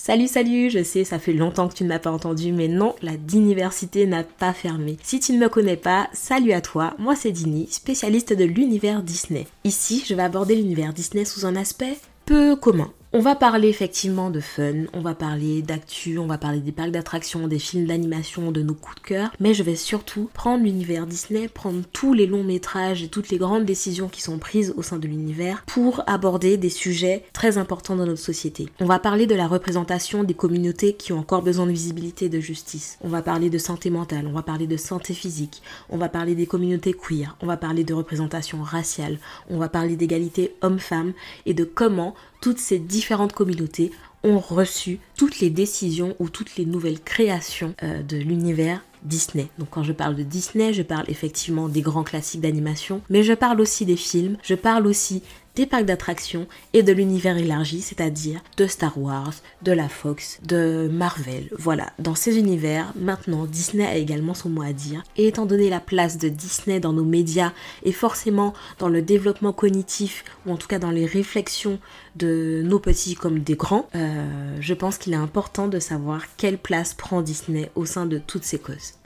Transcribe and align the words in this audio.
Salut, 0.00 0.28
salut, 0.28 0.70
je 0.70 0.84
sais, 0.84 1.02
ça 1.02 1.18
fait 1.18 1.32
longtemps 1.32 1.68
que 1.68 1.74
tu 1.74 1.82
ne 1.82 1.88
m'as 1.88 1.98
pas 1.98 2.12
entendu, 2.12 2.52
mais 2.52 2.68
non, 2.68 2.94
la 3.02 3.16
Diniversité 3.16 4.06
n'a 4.06 4.22
pas 4.22 4.52
fermé. 4.52 4.96
Si 5.02 5.18
tu 5.18 5.32
ne 5.32 5.38
me 5.38 5.48
connais 5.48 5.76
pas, 5.76 6.08
salut 6.12 6.52
à 6.52 6.60
toi, 6.60 6.94
moi 6.98 7.16
c'est 7.16 7.32
Dini, 7.32 7.66
spécialiste 7.68 8.32
de 8.32 8.44
l'univers 8.44 9.02
Disney. 9.02 9.48
Ici, 9.64 10.04
je 10.06 10.14
vais 10.14 10.22
aborder 10.22 10.54
l'univers 10.54 10.92
Disney 10.92 11.24
sous 11.24 11.44
un 11.46 11.56
aspect 11.56 11.98
peu 12.26 12.54
commun. 12.54 12.92
On 13.10 13.20
va 13.20 13.34
parler 13.34 13.68
effectivement 13.68 14.28
de 14.28 14.38
fun, 14.38 14.84
on 14.92 15.00
va 15.00 15.14
parler 15.14 15.62
d'actu, 15.62 16.18
on 16.18 16.26
va 16.26 16.36
parler 16.36 16.60
des 16.60 16.72
parcs 16.72 16.90
d'attractions, 16.90 17.48
des 17.48 17.58
films 17.58 17.86
d'animation, 17.86 18.52
de 18.52 18.60
nos 18.60 18.74
coups 18.74 18.96
de 18.96 19.00
cœur, 19.00 19.30
mais 19.40 19.54
je 19.54 19.62
vais 19.62 19.76
surtout 19.76 20.28
prendre 20.34 20.64
l'univers 20.64 21.06
Disney, 21.06 21.48
prendre 21.48 21.80
tous 21.94 22.12
les 22.12 22.26
longs 22.26 22.44
métrages 22.44 23.02
et 23.02 23.08
toutes 23.08 23.30
les 23.30 23.38
grandes 23.38 23.64
décisions 23.64 24.08
qui 24.08 24.20
sont 24.20 24.36
prises 24.36 24.74
au 24.76 24.82
sein 24.82 24.98
de 24.98 25.06
l'univers 25.06 25.64
pour 25.66 26.02
aborder 26.06 26.58
des 26.58 26.68
sujets 26.68 27.24
très 27.32 27.56
importants 27.56 27.96
dans 27.96 28.04
notre 28.04 28.20
société. 28.20 28.68
On 28.78 28.84
va 28.84 28.98
parler 28.98 29.26
de 29.26 29.34
la 29.34 29.46
représentation 29.46 30.22
des 30.22 30.34
communautés 30.34 30.92
qui 30.92 31.14
ont 31.14 31.20
encore 31.20 31.40
besoin 31.40 31.64
de 31.64 31.72
visibilité 31.72 32.26
et 32.26 32.28
de 32.28 32.40
justice. 32.40 32.98
On 33.00 33.08
va 33.08 33.22
parler 33.22 33.48
de 33.48 33.56
santé 33.56 33.88
mentale, 33.88 34.26
on 34.26 34.32
va 34.32 34.42
parler 34.42 34.66
de 34.66 34.76
santé 34.76 35.14
physique, 35.14 35.62
on 35.88 35.96
va 35.96 36.10
parler 36.10 36.34
des 36.34 36.46
communautés 36.46 36.92
queer, 36.92 37.38
on 37.40 37.46
va 37.46 37.56
parler 37.56 37.84
de 37.84 37.94
représentation 37.94 38.60
raciale, 38.60 39.16
on 39.48 39.56
va 39.56 39.70
parler 39.70 39.96
d'égalité 39.96 40.56
homme-femme 40.60 41.14
et 41.46 41.54
de 41.54 41.64
comment 41.64 42.14
toutes 42.40 42.58
ces 42.58 42.78
différentes 42.78 43.32
communautés 43.32 43.90
ont 44.24 44.38
reçu 44.38 44.98
toutes 45.16 45.40
les 45.40 45.50
décisions 45.50 46.16
ou 46.18 46.28
toutes 46.28 46.56
les 46.56 46.66
nouvelles 46.66 47.00
créations 47.00 47.74
euh, 47.82 48.02
de 48.02 48.16
l'univers 48.16 48.82
Disney. 49.04 49.48
Donc 49.58 49.68
quand 49.70 49.84
je 49.84 49.92
parle 49.92 50.16
de 50.16 50.22
Disney, 50.22 50.72
je 50.72 50.82
parle 50.82 51.04
effectivement 51.08 51.68
des 51.68 51.82
grands 51.82 52.02
classiques 52.02 52.40
d'animation, 52.40 53.00
mais 53.10 53.22
je 53.22 53.32
parle 53.32 53.60
aussi 53.60 53.84
des 53.84 53.96
films, 53.96 54.36
je 54.42 54.54
parle 54.54 54.86
aussi 54.86 55.22
des 55.58 55.66
parcs 55.66 55.86
d'attractions 55.86 56.46
et 56.72 56.84
de 56.84 56.92
l'univers 56.92 57.36
élargi, 57.36 57.80
c'est-à-dire 57.80 58.40
de 58.56 58.68
Star 58.68 58.96
Wars, 58.96 59.34
de 59.62 59.72
la 59.72 59.88
Fox, 59.88 60.38
de 60.46 60.88
Marvel. 60.88 61.48
Voilà, 61.58 61.92
dans 61.98 62.14
ces 62.14 62.38
univers, 62.38 62.92
maintenant 62.94 63.44
Disney 63.44 63.84
a 63.84 63.96
également 63.96 64.34
son 64.34 64.50
mot 64.50 64.62
à 64.62 64.72
dire. 64.72 65.02
Et 65.16 65.26
étant 65.26 65.46
donné 65.46 65.68
la 65.68 65.80
place 65.80 66.16
de 66.16 66.28
Disney 66.28 66.78
dans 66.78 66.92
nos 66.92 67.04
médias 67.04 67.52
et 67.82 67.90
forcément 67.90 68.54
dans 68.78 68.88
le 68.88 69.02
développement 69.02 69.52
cognitif 69.52 70.24
ou 70.46 70.52
en 70.52 70.56
tout 70.56 70.68
cas 70.68 70.78
dans 70.78 70.92
les 70.92 71.06
réflexions 71.06 71.80
de 72.14 72.62
nos 72.64 72.78
petits 72.78 73.16
comme 73.16 73.40
des 73.40 73.56
grands, 73.56 73.88
euh, 73.96 74.56
je 74.60 74.74
pense 74.74 74.96
qu'il 74.96 75.12
est 75.12 75.16
important 75.16 75.66
de 75.66 75.80
savoir 75.80 76.22
quelle 76.36 76.58
place 76.58 76.94
prend 76.94 77.20
Disney 77.20 77.68
au 77.74 77.84
sein 77.84 78.06
de 78.06 78.18
toutes 78.18 78.44
ces 78.44 78.60
causes. 78.60 78.97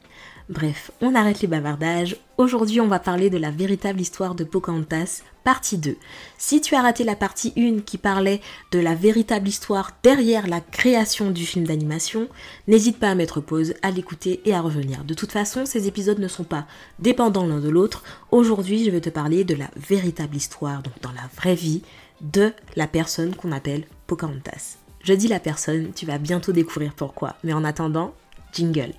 Bref, 0.52 0.90
on 1.00 1.14
arrête 1.14 1.40
les 1.40 1.48
bavardages. 1.48 2.18
Aujourd'hui, 2.36 2.82
on 2.82 2.86
va 2.86 2.98
parler 2.98 3.30
de 3.30 3.38
la 3.38 3.50
véritable 3.50 4.02
histoire 4.02 4.34
de 4.34 4.44
Pocahontas, 4.44 5.22
partie 5.44 5.78
2. 5.78 5.96
Si 6.36 6.60
tu 6.60 6.74
as 6.74 6.82
raté 6.82 7.04
la 7.04 7.16
partie 7.16 7.54
1 7.56 7.80
qui 7.80 7.96
parlait 7.96 8.42
de 8.70 8.78
la 8.78 8.94
véritable 8.94 9.48
histoire 9.48 9.92
derrière 10.02 10.46
la 10.46 10.60
création 10.60 11.30
du 11.30 11.46
film 11.46 11.66
d'animation, 11.66 12.28
n'hésite 12.68 12.98
pas 12.98 13.08
à 13.08 13.14
mettre 13.14 13.40
pause, 13.40 13.72
à 13.80 13.90
l'écouter 13.90 14.42
et 14.44 14.52
à 14.52 14.60
revenir. 14.60 15.04
De 15.04 15.14
toute 15.14 15.32
façon, 15.32 15.64
ces 15.64 15.88
épisodes 15.88 16.18
ne 16.18 16.28
sont 16.28 16.44
pas 16.44 16.66
dépendants 16.98 17.46
l'un 17.46 17.60
de 17.60 17.70
l'autre. 17.70 18.04
Aujourd'hui, 18.30 18.84
je 18.84 18.90
vais 18.90 19.00
te 19.00 19.08
parler 19.08 19.44
de 19.44 19.54
la 19.54 19.70
véritable 19.76 20.36
histoire, 20.36 20.82
donc 20.82 21.00
dans 21.00 21.12
la 21.12 21.30
vraie 21.34 21.54
vie, 21.54 21.80
de 22.20 22.52
la 22.76 22.86
personne 22.86 23.34
qu'on 23.34 23.52
appelle 23.52 23.86
Pocahontas. 24.06 24.76
Je 25.02 25.14
dis 25.14 25.28
la 25.28 25.40
personne, 25.40 25.92
tu 25.94 26.04
vas 26.04 26.18
bientôt 26.18 26.52
découvrir 26.52 26.92
pourquoi. 26.92 27.36
Mais 27.42 27.54
en 27.54 27.64
attendant, 27.64 28.12
jingle. 28.52 28.92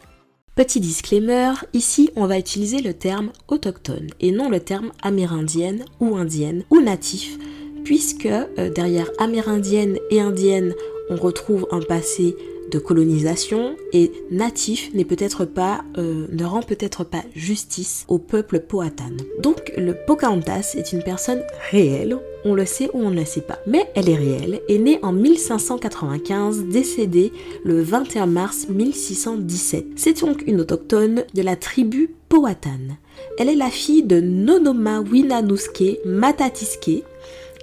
Petit 0.55 0.79
disclaimer, 0.79 1.53
ici 1.73 2.11
on 2.15 2.27
va 2.27 2.37
utiliser 2.37 2.81
le 2.81 2.93
terme 2.93 3.31
autochtone 3.47 4.07
et 4.19 4.31
non 4.31 4.49
le 4.49 4.59
terme 4.59 4.91
amérindienne 5.01 5.83
ou 5.99 6.15
indienne 6.15 6.63
ou 6.69 6.79
natif, 6.79 7.39
puisque 7.83 8.27
euh, 8.27 8.69
derrière 8.69 9.09
amérindienne 9.17 9.97
et 10.11 10.21
indienne 10.21 10.75
on 11.09 11.15
retrouve 11.15 11.65
un 11.71 11.79
passé 11.79 12.35
colonisation 12.79 13.75
et 13.91 14.11
natif 14.31 14.93
n'est 14.93 15.05
peut-être 15.05 15.45
pas, 15.45 15.83
euh, 15.97 16.27
ne 16.31 16.45
rend 16.45 16.61
peut-être 16.61 17.03
pas 17.03 17.23
justice 17.35 18.05
au 18.07 18.19
peuple 18.19 18.59
powhatan. 18.59 19.11
Donc 19.39 19.71
le 19.77 19.93
Pocahontas 20.05 20.75
est 20.75 20.93
une 20.93 21.03
personne 21.03 21.41
réelle, 21.71 22.17
on 22.45 22.53
le 22.53 22.65
sait 22.65 22.89
ou 22.93 22.99
on 22.99 23.09
ne 23.09 23.19
le 23.19 23.25
sait 23.25 23.41
pas. 23.41 23.59
Mais 23.67 23.89
elle 23.95 24.09
est 24.09 24.15
réelle 24.15 24.61
et 24.67 24.77
née 24.77 24.99
en 25.01 25.11
1595, 25.11 26.65
décédée 26.65 27.31
le 27.63 27.81
21 27.81 28.25
mars 28.25 28.67
1617. 28.69 29.85
C'est 29.95 30.21
donc 30.21 30.43
une 30.47 30.61
autochtone 30.61 31.23
de 31.33 31.41
la 31.41 31.55
tribu 31.55 32.15
Powhatan. 32.29 32.97
Elle 33.37 33.49
est 33.49 33.55
la 33.55 33.69
fille 33.69 34.03
de 34.03 34.19
Nonoma 34.19 35.01
Winanuske 35.01 35.99
Matatiske 36.05 37.03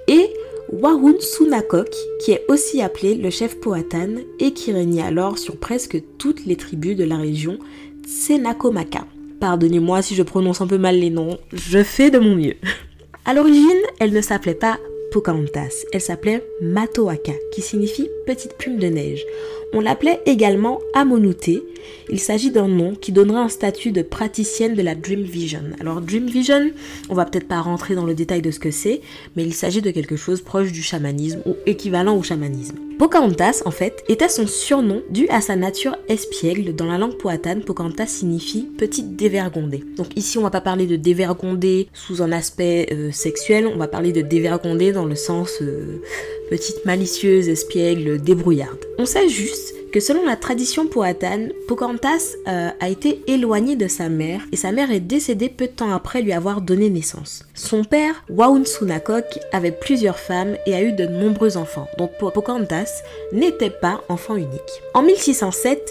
et 0.07 0.29
Warun 0.69 1.19
Sunakok, 1.19 1.89
qui 2.19 2.31
est 2.31 2.45
aussi 2.47 2.81
appelé 2.81 3.15
le 3.15 3.29
chef 3.29 3.59
Powhatan 3.59 4.15
et 4.39 4.53
qui 4.53 4.71
régnait 4.71 5.01
alors 5.01 5.37
sur 5.37 5.57
presque 5.57 6.01
toutes 6.17 6.45
les 6.45 6.55
tribus 6.55 6.95
de 6.95 7.03
la 7.03 7.17
région 7.17 7.57
Tsenakomaka. 8.05 9.05
Pardonnez-moi 9.39 10.01
si 10.01 10.15
je 10.15 10.23
prononce 10.23 10.61
un 10.61 10.67
peu 10.67 10.77
mal 10.77 10.99
les 10.99 11.09
noms, 11.09 11.37
je 11.51 11.83
fais 11.83 12.09
de 12.09 12.19
mon 12.19 12.35
mieux. 12.35 12.55
À 13.25 13.35
l'origine, 13.35 13.69
elle 13.99 14.13
ne 14.13 14.21
s'appelait 14.21 14.55
pas 14.55 14.79
Pocahontas, 15.11 15.85
elle 15.93 16.01
s'appelait 16.01 16.43
Matoaka, 16.61 17.33
qui 17.53 17.61
signifie 17.61 18.09
petite 18.25 18.55
plume 18.57 18.77
de 18.77 18.87
neige. 18.87 19.23
On 19.73 19.79
l'appelait 19.79 20.21
également 20.25 20.79
Amonouté. 20.93 21.63
Il 22.09 22.19
s'agit 22.19 22.51
d'un 22.51 22.67
nom 22.67 22.93
qui 22.93 23.13
donnerait 23.13 23.39
un 23.39 23.49
statut 23.49 23.91
de 23.91 24.01
praticienne 24.01 24.75
de 24.75 24.81
la 24.81 24.95
Dream 24.95 25.21
Vision. 25.21 25.63
Alors 25.79 26.01
Dream 26.01 26.27
Vision, 26.27 26.71
on 27.09 27.15
va 27.15 27.23
peut-être 27.23 27.47
pas 27.47 27.61
rentrer 27.61 27.95
dans 27.95 28.05
le 28.05 28.13
détail 28.13 28.41
de 28.41 28.51
ce 28.51 28.59
que 28.59 28.69
c'est, 28.69 28.99
mais 29.35 29.43
il 29.43 29.53
s'agit 29.53 29.81
de 29.81 29.91
quelque 29.91 30.17
chose 30.17 30.41
proche 30.41 30.73
du 30.73 30.83
chamanisme 30.83 31.41
ou 31.45 31.55
équivalent 31.65 32.17
au 32.17 32.21
chamanisme. 32.21 32.75
Pocahontas, 32.99 33.63
en 33.65 33.71
fait, 33.71 34.03
était 34.09 34.29
son 34.29 34.45
surnom 34.45 35.01
dû 35.09 35.27
à 35.29 35.41
sa 35.41 35.55
nature 35.55 35.97
espiègle. 36.07 36.75
Dans 36.75 36.85
la 36.85 36.97
langue 36.97 37.17
poitane, 37.17 37.61
Pocahontas 37.61 38.07
signifie 38.07 38.67
petite 38.77 39.15
dévergondée. 39.15 39.83
Donc 39.95 40.07
ici, 40.17 40.37
on 40.37 40.43
va 40.43 40.51
pas 40.51 40.61
parler 40.61 40.85
de 40.85 40.97
dévergondée 40.97 41.87
sous 41.93 42.21
un 42.21 42.31
aspect 42.31 42.89
euh, 42.91 43.11
sexuel, 43.11 43.65
on 43.65 43.77
va 43.77 43.87
parler 43.87 44.11
de 44.11 44.21
dévergondée 44.21 44.91
dans 44.91 45.05
le 45.05 45.15
sens 45.15 45.59
euh, 45.61 46.01
petite 46.49 46.85
malicieuse, 46.85 47.49
espiègle, 47.49 48.21
débrouillarde. 48.21 48.90
On 49.01 49.07
sait 49.07 49.29
juste 49.29 49.73
que 49.91 49.99
selon 49.99 50.27
la 50.27 50.35
tradition 50.35 50.85
poatane, 50.85 51.53
Pocahontas 51.67 52.35
euh, 52.47 52.69
a 52.79 52.87
été 52.87 53.23
éloigné 53.25 53.75
de 53.75 53.87
sa 53.87 54.09
mère 54.09 54.41
et 54.51 54.55
sa 54.55 54.71
mère 54.71 54.91
est 54.91 54.99
décédée 54.99 55.49
peu 55.49 55.65
de 55.65 55.71
temps 55.71 55.91
après 55.91 56.21
lui 56.21 56.33
avoir 56.33 56.61
donné 56.61 56.87
naissance. 56.91 57.43
Son 57.55 57.83
père, 57.83 58.23
Waun 58.29 58.63
Sunakok, 58.63 59.25
avait 59.53 59.71
plusieurs 59.71 60.19
femmes 60.19 60.55
et 60.67 60.75
a 60.75 60.83
eu 60.83 60.93
de 60.93 61.07
nombreux 61.07 61.57
enfants, 61.57 61.87
donc 61.97 62.11
Pocahontas 62.19 63.01
n'était 63.33 63.71
pas 63.71 64.03
enfant 64.07 64.35
unique. 64.35 64.61
En 64.93 65.01
1607, 65.01 65.81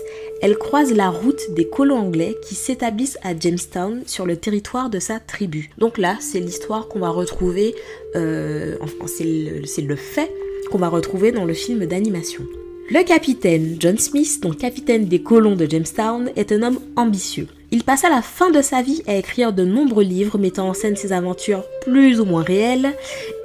elle 0.41 0.56
croise 0.56 0.93
la 0.94 1.10
route 1.10 1.50
des 1.56 1.66
colons 1.66 1.99
anglais 1.99 2.37
qui 2.47 2.54
s'établissent 2.54 3.19
à 3.25 3.37
Jamestown 3.37 4.04
sur 4.06 4.25
le 4.25 4.37
territoire 4.37 4.88
de 4.88 5.00
sa 5.00 5.19
tribu. 5.19 5.70
Donc 5.78 5.99
là, 5.99 6.16
c'est 6.20 6.38
l'histoire 6.38 6.87
qu'on 6.87 7.00
va 7.00 7.10
retrouver, 7.10 7.75
euh, 8.15 8.76
enfin, 8.81 9.09
c'est 9.09 9.82
le 9.82 9.97
fait 9.97 10.31
qu'on 10.70 10.78
va 10.78 10.88
retrouver 10.88 11.32
dans 11.32 11.44
le 11.44 11.54
film 11.54 11.84
d'animation. 11.87 12.47
Le 12.93 13.05
capitaine 13.05 13.77
John 13.78 13.97
Smith, 13.99 14.41
donc 14.43 14.56
capitaine 14.56 15.05
des 15.05 15.23
colons 15.23 15.55
de 15.55 15.65
Jamestown, 15.65 16.33
est 16.34 16.51
un 16.51 16.65
homme 16.65 16.81
ambitieux. 16.97 17.47
Il 17.71 17.84
passa 17.84 18.11
la 18.11 18.21
fin 18.21 18.51
de 18.51 18.62
sa 18.62 18.83
vie 18.83 19.05
à 19.06 19.15
écrire 19.15 19.53
de 19.53 19.65
nombreux 19.65 20.03
livres 20.03 20.39
mettant 20.39 20.69
en 20.69 20.75
scène 20.75 20.97
ses 20.97 21.12
aventures 21.12 21.62
plus 21.83 22.19
ou 22.19 22.25
moins 22.25 22.43
réelles, 22.43 22.93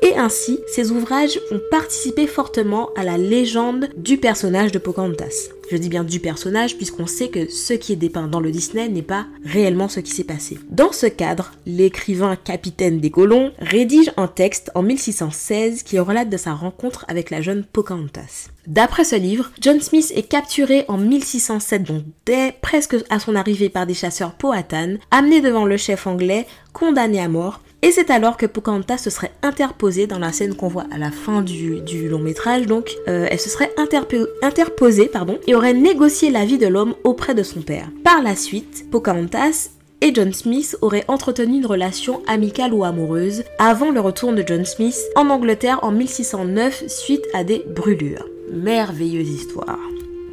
et 0.02 0.16
ainsi 0.18 0.58
ses 0.66 0.90
ouvrages 0.90 1.40
ont 1.52 1.60
participé 1.70 2.26
fortement 2.26 2.90
à 2.96 3.04
la 3.04 3.20
légende 3.20 3.90
du 3.98 4.18
personnage 4.18 4.72
de 4.72 4.80
Pocahontas. 4.80 5.50
Je 5.70 5.78
dis 5.78 5.90
bien 5.90 6.04
du 6.04 6.20
personnage 6.20 6.76
puisqu'on 6.76 7.06
sait 7.06 7.30
que 7.30 7.48
ce 7.48 7.74
qui 7.74 7.94
est 7.94 7.98
dépeint 7.98 8.28
dans 8.28 8.40
le 8.40 8.50
Disney 8.50 8.90
n'est 8.90 9.04
pas 9.04 9.28
réellement 9.44 9.90
ce 9.90 10.00
qui 10.00 10.12
s'est 10.12 10.24
passé. 10.24 10.58
Dans 10.72 10.92
ce 10.92 11.06
cadre, 11.06 11.52
l'écrivain 11.68 12.36
capitaine 12.36 13.00
des 13.00 13.12
colons 13.12 13.52
rédige 13.60 14.12
un 14.18 14.28
texte 14.28 14.72
en 14.74 14.82
1616 14.82 15.84
qui 15.84 16.00
relate 16.00 16.32
de 16.32 16.38
sa 16.38 16.56
rencontre 16.56 17.06
avec 17.08 17.30
la 17.30 17.44
jeune 17.44 17.64
Pocahontas. 17.64 18.50
D'après 18.68 19.04
ce 19.04 19.16
livre, 19.16 19.52
John 19.62 19.80
Smith 19.80 20.12
est 20.16 20.28
capturé 20.28 20.86
en 20.88 20.98
1607, 20.98 21.84
donc 21.84 22.04
dès 22.26 22.54
presque 22.62 22.96
à 23.10 23.20
son 23.20 23.36
arrivée 23.36 23.70
par 23.70 23.86
des 23.86 23.94
chasseurs 23.94 24.34
Powhatan, 24.34 24.96
amené 25.12 25.42
devant 25.42 25.66
le 25.66 25.78
chef 25.78 26.08
anglais, 26.08 26.48
condamné 26.74 27.20
à 27.20 27.28
mort, 27.28 27.62
et 27.82 27.92
c'est 27.92 28.10
alors 28.10 28.38
que 28.38 28.48
Pocahontas 28.48 28.98
se 28.98 29.12
serait 29.12 29.32
interposée 29.44 30.08
dans 30.08 30.18
la 30.18 30.32
scène 30.32 30.56
qu'on 30.56 30.68
voit 30.68 30.88
à 30.92 30.98
la 30.98 31.12
fin 31.12 31.44
du, 31.44 32.10
long 32.10 32.18
métrage. 32.18 32.66
Donc, 32.66 32.92
euh, 33.08 33.28
elle 33.30 33.40
se 33.40 33.50
serait 33.50 33.72
interposée 34.42 35.06
pardon, 35.06 35.38
et 35.46 35.54
aurait 35.54 35.74
négocié 35.74 36.32
la 36.32 36.46
vie 36.46 36.58
de 36.58 36.66
l'homme 36.66 36.96
auprès 37.04 37.36
de 37.36 37.44
son 37.44 37.62
père. 37.62 37.92
Par 38.04 38.24
la 38.24 38.36
suite, 38.36 38.90
Pocahontas 38.90 39.70
et 40.02 40.14
John 40.16 40.34
Smith 40.34 40.76
auraient 40.82 41.06
entretenu 41.08 41.58
une 41.58 41.66
relation 41.68 42.24
amicale 42.28 42.74
ou 42.74 42.84
amoureuse 42.84 43.44
avant 43.60 43.92
le 43.92 44.00
retour 44.00 44.34
de 44.34 44.44
John 44.46 44.66
Smith 44.66 45.00
en 45.16 45.30
Angleterre 45.30 45.80
en 45.84 45.92
1609 45.92 46.86
suite 46.88 47.26
à 47.34 47.44
des 47.44 47.64
brûlures. 47.68 48.26
Merveilleuse 48.52 49.30
histoire. 49.30 49.80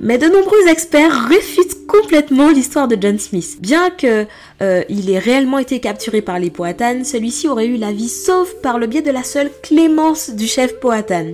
Mais 0.00 0.18
de 0.18 0.26
nombreux 0.26 0.66
experts 0.68 1.28
réfutent 1.28 1.86
complètement 1.86 2.50
l'histoire 2.50 2.88
de 2.88 2.98
John 3.00 3.18
Smith. 3.18 3.58
Bien 3.60 3.90
que 3.90 4.26
euh, 4.60 4.82
il 4.88 5.08
ait 5.10 5.18
réellement 5.18 5.58
été 5.58 5.78
capturé 5.78 6.22
par 6.22 6.40
les 6.40 6.50
Powhatan, 6.50 7.04
celui-ci 7.04 7.46
aurait 7.46 7.66
eu 7.66 7.76
la 7.76 7.92
vie 7.92 8.08
sauf 8.08 8.52
par 8.62 8.78
le 8.78 8.88
biais 8.88 9.02
de 9.02 9.12
la 9.12 9.22
seule 9.22 9.50
clémence 9.62 10.30
du 10.30 10.48
chef 10.48 10.80
Powhatan. 10.80 11.32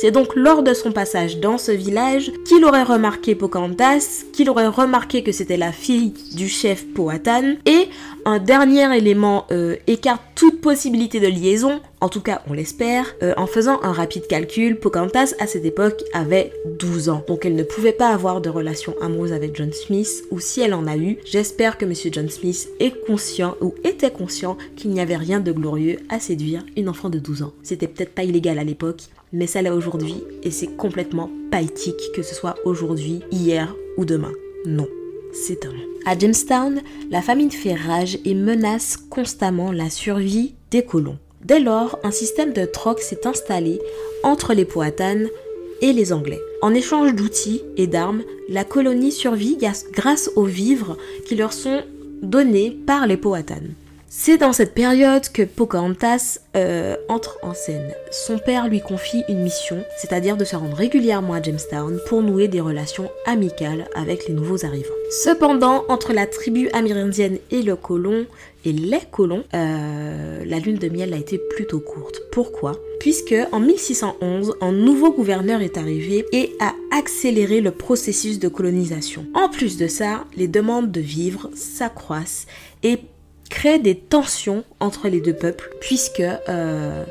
C'est 0.00 0.12
donc 0.12 0.34
lors 0.34 0.62
de 0.62 0.72
son 0.72 0.92
passage 0.92 1.40
dans 1.40 1.58
ce 1.58 1.72
village 1.72 2.32
qu'il 2.46 2.64
aurait 2.64 2.84
remarqué 2.84 3.34
Pocahontas, 3.34 4.24
qu'il 4.32 4.48
aurait 4.48 4.66
remarqué 4.66 5.22
que 5.22 5.30
c'était 5.30 5.58
la 5.58 5.72
fille 5.72 6.14
du 6.34 6.48
chef 6.48 6.86
Powhatan 6.94 7.56
et 7.66 7.86
un 8.24 8.38
dernier 8.38 8.96
élément 8.96 9.44
euh, 9.50 9.76
écarte 9.86 10.22
toute 10.34 10.62
possibilité 10.62 11.20
de 11.20 11.26
liaison, 11.26 11.82
en 12.00 12.08
tout 12.08 12.22
cas 12.22 12.40
on 12.48 12.54
l'espère, 12.54 13.14
euh, 13.22 13.34
en 13.36 13.46
faisant 13.46 13.78
un 13.82 13.92
rapide 13.92 14.26
calcul, 14.26 14.78
Pocahontas 14.78 15.34
à 15.38 15.46
cette 15.46 15.66
époque 15.66 16.02
avait 16.14 16.50
12 16.78 17.10
ans, 17.10 17.22
donc 17.28 17.44
elle 17.44 17.54
ne 17.54 17.62
pouvait 17.62 17.92
pas 17.92 18.08
avoir 18.08 18.40
de 18.40 18.48
relation 18.48 18.94
amoureuse 19.02 19.34
avec 19.34 19.54
John 19.54 19.72
Smith, 19.72 20.24
ou 20.30 20.40
si 20.40 20.62
elle 20.62 20.72
en 20.72 20.86
a 20.86 20.96
eu, 20.96 21.18
j'espère 21.26 21.76
que 21.76 21.84
Monsieur 21.84 22.10
John 22.10 22.30
Smith 22.30 22.70
est 22.80 23.04
conscient 23.06 23.54
ou 23.60 23.74
était 23.84 24.10
conscient 24.10 24.56
qu'il 24.76 24.92
n'y 24.92 25.00
avait 25.00 25.16
rien 25.16 25.40
de 25.40 25.52
glorieux 25.52 25.98
à 26.08 26.20
séduire 26.20 26.64
une 26.74 26.88
enfant 26.88 27.10
de 27.10 27.18
12 27.18 27.42
ans. 27.42 27.52
C'était 27.62 27.86
peut-être 27.86 28.14
pas 28.14 28.24
illégal 28.24 28.58
à 28.58 28.64
l'époque, 28.64 29.02
mais 29.32 29.46
ça 29.46 29.62
l'est 29.62 29.70
aujourd'hui, 29.70 30.24
et 30.42 30.50
c'est 30.50 30.76
complètement 30.76 31.30
pas 31.50 31.62
éthique 31.62 32.12
que 32.14 32.22
ce 32.22 32.34
soit 32.34 32.56
aujourd'hui, 32.64 33.20
hier 33.30 33.74
ou 33.96 34.04
demain. 34.04 34.32
Non 34.66 34.86
c'est 35.32 35.64
un 35.64 35.72
À 36.06 36.18
Jamestown, 36.18 36.80
la 37.10 37.22
famine 37.22 37.50
fait 37.50 37.74
rage 37.74 38.18
et 38.24 38.34
menace 38.34 38.96
constamment 38.96 39.72
la 39.72 39.90
survie 39.90 40.54
des 40.70 40.84
colons. 40.84 41.18
Dès 41.44 41.60
lors, 41.60 41.98
un 42.04 42.10
système 42.10 42.52
de 42.52 42.64
troc 42.64 43.00
s'est 43.00 43.26
installé 43.26 43.80
entre 44.22 44.52
les 44.52 44.64
Powhatan 44.64 45.26
et 45.80 45.92
les 45.92 46.12
Anglais. 46.12 46.40
En 46.62 46.74
échange 46.74 47.14
d'outils 47.14 47.62
et 47.76 47.86
d'armes, 47.86 48.22
la 48.48 48.64
colonie 48.64 49.12
survit 49.12 49.56
grâce 49.92 50.30
aux 50.36 50.44
vivres 50.44 50.98
qui 51.26 51.36
leur 51.36 51.52
sont 51.52 51.82
donnés 52.22 52.76
par 52.86 53.06
les 53.06 53.16
Powhatan. 53.16 53.62
C'est 54.12 54.38
dans 54.38 54.52
cette 54.52 54.74
période 54.74 55.28
que 55.28 55.42
Pocahontas 55.42 56.40
euh, 56.56 56.96
entre 57.08 57.38
en 57.44 57.54
scène. 57.54 57.94
Son 58.10 58.38
père 58.38 58.66
lui 58.66 58.80
confie 58.80 59.22
une 59.28 59.40
mission, 59.40 59.84
c'est-à-dire 59.96 60.36
de 60.36 60.44
se 60.44 60.56
rendre 60.56 60.76
régulièrement 60.76 61.34
à 61.34 61.40
Jamestown 61.40 62.00
pour 62.08 62.20
nouer 62.20 62.48
des 62.48 62.60
relations 62.60 63.08
amicales 63.24 63.86
avec 63.94 64.26
les 64.26 64.34
nouveaux 64.34 64.66
arrivants. 64.66 64.88
Cependant, 65.22 65.84
entre 65.88 66.12
la 66.12 66.26
tribu 66.26 66.68
amérindienne 66.72 67.38
et 67.52 67.62
les 67.62 67.72
colons, 67.80 68.26
euh, 68.66 70.44
la 70.44 70.58
lune 70.58 70.78
de 70.78 70.88
miel 70.88 71.14
a 71.14 71.16
été 71.16 71.38
plutôt 71.54 71.78
courte. 71.78 72.20
Pourquoi? 72.32 72.72
Puisque 72.98 73.36
en 73.52 73.60
1611, 73.60 74.56
un 74.60 74.72
nouveau 74.72 75.12
gouverneur 75.12 75.60
est 75.60 75.78
arrivé 75.78 76.26
et 76.32 76.56
a 76.58 76.74
accéléré 76.90 77.60
le 77.60 77.70
processus 77.70 78.40
de 78.40 78.48
colonisation. 78.48 79.26
En 79.34 79.48
plus 79.48 79.76
de 79.76 79.86
ça, 79.86 80.24
les 80.36 80.48
demandes 80.48 80.90
de 80.90 81.00
vivres 81.00 81.48
s'accroissent 81.54 82.48
et 82.82 82.98
crée 83.50 83.78
des 83.78 83.96
tensions 83.96 84.64
entre 84.78 85.08
les 85.08 85.20
deux 85.20 85.34
peuples, 85.34 85.70
puisque 85.80 86.20
euh, 86.20 87.04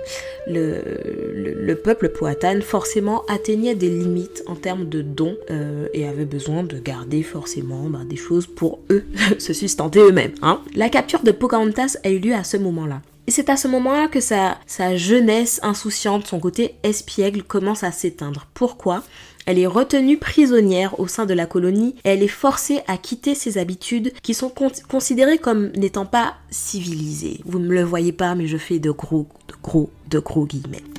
le, 0.48 1.74
peuple 1.76 2.10
Powhatan 2.10 2.62
forcément 2.62 3.24
atteignait 3.28 3.76
des 3.76 3.90
limites 3.90 4.44
en 4.48 4.56
termes 4.56 4.90
de 4.90 5.04
dons 5.04 5.38
euh, 5.52 5.88
et 5.94 6.08
avait 6.08 6.26
besoin 6.26 6.64
de 6.64 6.80
garder 6.80 7.22
forcément 7.22 7.84
ben, 7.90 8.06
des 8.06 8.16
choses 8.16 8.48
pour 8.48 8.80
eux, 8.90 9.06
se 9.38 9.54
sustenter 9.54 10.00
eux-mêmes. 10.00 10.34
Hein. 10.42 10.62
La 10.74 10.90
capture 10.90 11.22
de 11.22 11.32
Pocahontas 11.32 11.98
a 12.04 12.10
eu 12.10 12.18
lieu 12.18 12.34
à 12.34 12.44
ce 12.44 12.58
moment-là. 12.58 13.02
Et 13.28 13.32
c'est 13.32 13.50
à 13.50 13.58
ce 13.58 13.68
moment-là 13.68 14.08
que 14.08 14.20
sa, 14.20 14.58
sa 14.66 14.96
jeunesse 14.96 15.60
insouciante, 15.62 16.26
son 16.26 16.40
côté 16.40 16.76
espiègle 16.82 17.44
commence 17.44 17.84
à 17.84 17.92
s'éteindre. 17.92 18.48
Pourquoi? 18.56 19.04
Elle 19.50 19.58
est 19.58 19.66
retenue 19.66 20.20
prisonnière 20.20 21.00
au 21.00 21.08
sein 21.08 21.26
de 21.26 21.34
la 21.34 21.48
colonie 21.48 21.96
et 22.06 22.10
elle 22.10 22.22
est 22.22 22.28
forcée 22.28 22.82
à 22.86 22.98
quitter 22.98 23.34
ses 23.34 23.58
habitudes 23.58 24.14
qui 24.22 24.36
sont 24.36 24.54
considérées 24.88 25.40
comme 25.40 25.70
n'étant 25.70 26.06
pas 26.06 26.36
civilisées. 26.52 27.42
Vous 27.46 27.58
ne 27.58 27.66
me 27.66 27.74
le 27.74 27.82
voyez 27.82 28.12
pas, 28.12 28.36
mais 28.36 28.46
je 28.46 28.58
fais 28.58 28.78
de 28.78 28.92
gros, 28.92 29.28
de 29.48 29.56
gros, 29.64 29.90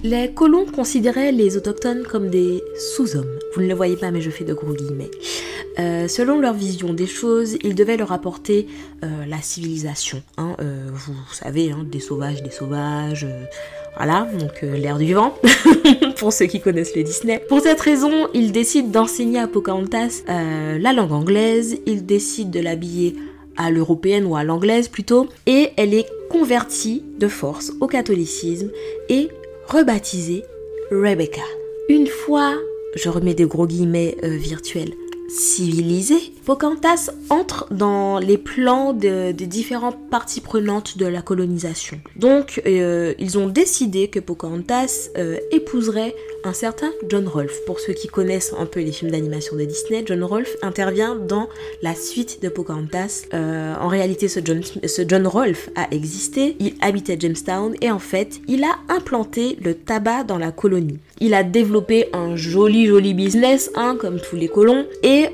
Les 0.03 0.33
colons 0.33 0.67
considéraient 0.67 1.33
les 1.33 1.57
autochtones 1.57 2.05
comme 2.05 2.31
des 2.31 2.63
sous-hommes. 2.95 3.39
Vous 3.55 3.63
ne 3.63 3.67
le 3.67 3.75
voyez 3.75 3.97
pas, 3.97 4.11
mais 4.11 4.21
je 4.21 4.31
fais 4.31 4.45
de 4.45 4.55
gros 4.55 4.73
guillemets. 4.73 5.11
Euh, 5.79 6.09
selon 6.09 6.39
leur 6.39 6.55
vision 6.55 6.93
des 6.93 7.07
choses, 7.07 7.57
ils 7.63 7.75
devaient 7.75 7.97
leur 7.97 8.13
apporter 8.13 8.67
euh, 9.03 9.27
la 9.27 9.41
civilisation. 9.41 10.23
Hein. 10.37 10.57
Euh, 10.61 10.89
vous 10.93 11.15
savez, 11.33 11.73
hein, 11.73 11.87
des 11.91 12.01
sauvages, 12.01 12.43
des 12.43 12.51
sauvages 12.51 13.27
voilà, 13.97 14.29
donc 14.39 14.63
l'air 14.63 14.99
du 14.99 15.15
vent, 15.15 15.35
pour 16.17 16.33
ceux 16.33 16.47
qui 16.47 16.61
connaissent 16.61 16.95
le 16.95 17.03
Disney. 17.03 17.43
Pour 17.49 17.61
cette 17.61 17.81
raison, 17.81 18.29
il 18.33 18.53
décide 18.53 18.93
d'enseigner 18.93 19.41
à 19.41 19.49
Pocahontas 19.49 20.23
la 20.29 20.93
langue 20.93 21.11
anglaise, 21.11 21.77
il 21.87 22.07
décide 22.07 22.51
de 22.51 22.61
l'habiller 22.61 23.17
à 23.61 23.71
l'européenne 23.71 24.25
ou 24.25 24.37
à 24.37 24.43
l'anglaise 24.43 24.89
plutôt, 24.89 25.29
et 25.47 25.69
elle 25.77 25.93
est 25.93 26.07
convertie 26.31 27.05
de 27.19 27.29
force 27.29 27.73
au 27.81 27.87
catholicisme 27.87 28.71
et 29.11 29.29
rebaptisée 29.67 30.45
Rebecca. 30.91 31.43
Une 31.91 32.07
fois, 32.07 32.55
je 32.97 33.09
remets 33.11 33.35
des 33.35 33.45
gros 33.45 33.67
guillemets 33.67 34.17
euh, 34.25 34.37
virtuels, 34.37 34.95
civilisé, 35.29 36.17
Pocahontas 36.51 37.11
entre 37.29 37.73
dans 37.73 38.19
les 38.19 38.37
plans 38.37 38.93
des 38.93 39.33
différentes 39.33 40.11
parties 40.11 40.41
prenantes 40.41 40.99
de 40.99 41.07
la 41.07 41.23
colonisation. 41.23 42.01
Donc, 42.17 42.61
euh, 42.67 43.15
ils 43.21 43.39
ont 43.39 43.47
décidé 43.47 44.09
que 44.09 44.19
Pocahontas 44.19 45.11
euh, 45.17 45.37
épouserait 45.53 46.13
un 46.43 46.53
certain 46.53 46.91
John 47.09 47.29
Rolfe. 47.29 47.65
Pour 47.67 47.79
ceux 47.79 47.93
qui 47.93 48.09
connaissent 48.09 48.53
un 48.59 48.67
peu 48.67 48.81
les 48.81 48.91
films 48.91 49.13
d'animation 49.13 49.55
de 49.55 49.65
Disney, 49.65 50.03
John 50.05 50.25
Rolfe 50.25 50.57
intervient 50.63 51.15
dans 51.15 51.49
la 51.83 51.95
suite 51.95 52.43
de 52.43 52.49
Pocahontas. 52.49 53.27
Euh, 53.33 53.75
en 53.77 53.87
réalité, 53.87 54.27
ce 54.27 54.41
John, 54.43 54.61
ce 54.65 55.03
John 55.07 55.29
Rolfe 55.29 55.71
a 55.77 55.87
existé, 55.93 56.57
il 56.59 56.75
habitait 56.81 57.17
Jamestown 57.21 57.75
et 57.81 57.93
en 57.93 58.01
fait, 58.01 58.41
il 58.49 58.65
a 58.65 58.77
implanté 58.89 59.57
le 59.63 59.75
tabac 59.75 60.25
dans 60.25 60.39
la 60.39 60.51
colonie. 60.51 60.99
Il 61.21 61.35
a 61.35 61.45
développé 61.45 62.09
un 62.13 62.35
joli 62.35 62.87
joli 62.87 63.15
business, 63.15 63.71
hein, 63.77 63.97
comme 64.01 64.19
tous 64.19 64.37
les 64.37 64.49
colons, 64.49 64.87
et 65.05 65.27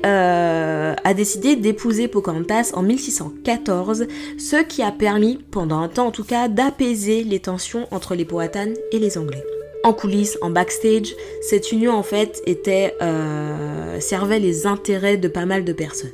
a 1.07 1.13
décidé 1.13 1.55
d'épouser 1.55 2.09
Pocahontas 2.09 2.71
en 2.73 2.83
1614, 2.83 4.07
ce 4.37 4.61
qui 4.61 4.83
a 4.83 4.91
permis, 4.91 5.39
pendant 5.51 5.79
un 5.79 5.87
temps 5.87 6.07
en 6.07 6.11
tout 6.11 6.25
cas, 6.25 6.49
d'apaiser 6.49 7.23
les 7.23 7.39
tensions 7.39 7.87
entre 7.91 8.13
les 8.13 8.25
Powhatan 8.25 8.73
et 8.91 8.99
les 8.99 9.17
Anglais 9.17 9.43
en 9.83 9.93
coulisses, 9.93 10.37
en 10.41 10.49
backstage, 10.49 11.15
cette 11.41 11.71
union 11.71 11.93
en 11.93 12.03
fait 12.03 12.43
euh, 13.01 13.99
servait 14.01 14.39
les 14.39 14.65
intérêts 14.65 15.15
de 15.15 15.29
pas 15.29 15.45
mal 15.45 15.63
de 15.63 15.71
personnes. 15.71 16.11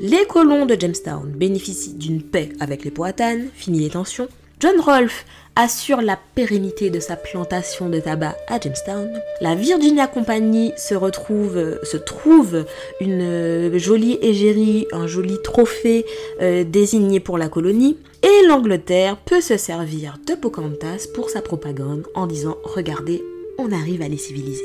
Les 0.00 0.26
colons 0.26 0.66
de 0.66 0.74
Jamestown 0.78 1.30
bénéficient 1.30 1.94
d'une 1.94 2.20
paix 2.20 2.48
avec 2.58 2.84
les 2.84 2.90
Powhatan, 2.90 3.42
fini 3.54 3.78
les 3.78 3.90
tensions. 3.90 4.26
John 4.58 4.80
Rolfe 4.80 5.26
assure 5.54 6.00
la 6.00 6.18
pérennité 6.34 6.88
de 6.88 6.98
sa 6.98 7.14
plantation 7.16 7.90
de 7.90 8.00
tabac 8.00 8.36
à 8.48 8.58
Jamestown. 8.58 9.20
La 9.42 9.54
Virginia 9.54 10.06
Company 10.06 10.72
se 10.78 10.94
retrouve, 10.94 11.78
trouve 12.06 12.64
une 13.00 13.76
jolie 13.76 14.18
égérie, 14.22 14.86
un 14.92 15.06
joli 15.06 15.36
trophée 15.44 16.06
euh, 16.40 16.64
désigné 16.64 17.20
pour 17.20 17.36
la 17.36 17.48
colonie. 17.48 17.98
Et 18.22 18.46
l'Angleterre 18.46 19.18
peut 19.18 19.42
se 19.42 19.58
servir 19.58 20.18
de 20.26 20.34
Pocahontas 20.34 21.06
pour 21.14 21.28
sa 21.28 21.42
propagande 21.42 22.06
en 22.14 22.26
disant 22.26 22.56
regardez, 22.64 23.22
on 23.58 23.72
arrive 23.72 24.00
à 24.00 24.08
les 24.08 24.16
civiliser. 24.16 24.64